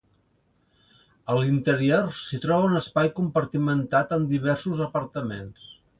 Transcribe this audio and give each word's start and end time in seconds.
A 1.33 1.35
l'interior 1.39 2.09
s'hi 2.21 2.39
troba 2.47 2.69
un 2.71 2.79
espai 2.81 3.11
compartimentat, 3.19 4.17
amb 4.19 4.33
diversos 4.33 4.83
apartaments. 4.87 5.71